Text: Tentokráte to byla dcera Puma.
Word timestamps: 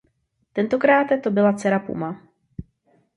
Tentokráte 0.53 1.17
to 1.17 1.31
byla 1.31 1.53
dcera 1.53 1.79
Puma. 1.79 2.21